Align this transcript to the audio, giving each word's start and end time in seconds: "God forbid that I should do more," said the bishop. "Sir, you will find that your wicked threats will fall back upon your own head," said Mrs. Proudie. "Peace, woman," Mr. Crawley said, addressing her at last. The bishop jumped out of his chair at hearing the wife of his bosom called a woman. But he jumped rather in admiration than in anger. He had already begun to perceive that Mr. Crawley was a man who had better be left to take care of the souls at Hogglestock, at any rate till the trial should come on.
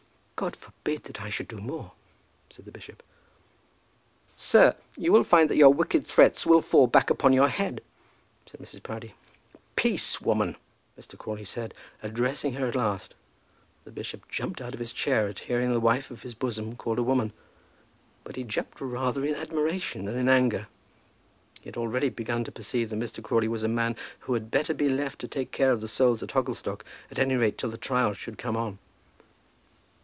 "God 0.41 0.55
forbid 0.55 1.03
that 1.03 1.21
I 1.21 1.29
should 1.29 1.47
do 1.47 1.59
more," 1.59 1.91
said 2.49 2.65
the 2.65 2.71
bishop. 2.71 3.03
"Sir, 4.35 4.75
you 4.97 5.11
will 5.11 5.23
find 5.23 5.47
that 5.51 5.55
your 5.55 5.71
wicked 5.71 6.07
threats 6.07 6.47
will 6.47 6.61
fall 6.63 6.87
back 6.87 7.11
upon 7.11 7.31
your 7.31 7.43
own 7.43 7.51
head," 7.51 7.83
said 8.47 8.59
Mrs. 8.59 8.81
Proudie. 8.81 9.13
"Peace, 9.75 10.19
woman," 10.19 10.55
Mr. 10.99 11.15
Crawley 11.15 11.45
said, 11.45 11.75
addressing 12.01 12.53
her 12.53 12.65
at 12.65 12.73
last. 12.75 13.13
The 13.83 13.91
bishop 13.91 14.27
jumped 14.29 14.61
out 14.61 14.73
of 14.73 14.79
his 14.79 14.91
chair 14.91 15.27
at 15.27 15.37
hearing 15.41 15.71
the 15.73 15.79
wife 15.79 16.09
of 16.09 16.23
his 16.23 16.33
bosom 16.33 16.75
called 16.75 16.97
a 16.97 17.03
woman. 17.03 17.33
But 18.23 18.35
he 18.35 18.43
jumped 18.43 18.81
rather 18.81 19.23
in 19.23 19.35
admiration 19.35 20.05
than 20.05 20.15
in 20.15 20.27
anger. 20.27 20.65
He 21.61 21.67
had 21.67 21.77
already 21.77 22.09
begun 22.09 22.45
to 22.45 22.51
perceive 22.51 22.89
that 22.89 22.95
Mr. 22.95 23.23
Crawley 23.23 23.47
was 23.47 23.61
a 23.61 23.67
man 23.67 23.95
who 24.21 24.33
had 24.33 24.49
better 24.49 24.73
be 24.73 24.89
left 24.89 25.19
to 25.19 25.27
take 25.27 25.51
care 25.51 25.71
of 25.71 25.81
the 25.81 25.87
souls 25.87 26.23
at 26.23 26.31
Hogglestock, 26.31 26.83
at 27.11 27.19
any 27.19 27.35
rate 27.35 27.59
till 27.59 27.69
the 27.69 27.77
trial 27.77 28.13
should 28.13 28.39
come 28.39 28.57
on. 28.57 28.79